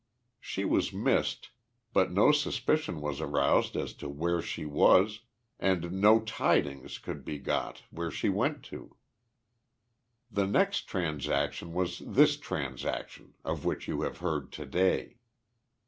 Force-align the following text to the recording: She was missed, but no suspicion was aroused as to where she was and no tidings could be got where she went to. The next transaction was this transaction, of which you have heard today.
She 0.39 0.65
was 0.65 0.91
missed, 0.91 1.51
but 1.93 2.11
no 2.11 2.31
suspicion 2.31 3.01
was 3.01 3.21
aroused 3.21 3.75
as 3.75 3.93
to 3.97 4.09
where 4.09 4.41
she 4.41 4.65
was 4.65 5.19
and 5.59 5.91
no 6.01 6.21
tidings 6.21 6.97
could 6.97 7.23
be 7.23 7.37
got 7.37 7.83
where 7.91 8.09
she 8.09 8.27
went 8.27 8.63
to. 8.73 8.95
The 10.31 10.47
next 10.47 10.87
transaction 10.87 11.71
was 11.71 11.99
this 12.03 12.35
transaction, 12.37 13.35
of 13.45 13.63
which 13.63 13.87
you 13.87 14.01
have 14.01 14.17
heard 14.17 14.51
today. 14.51 15.19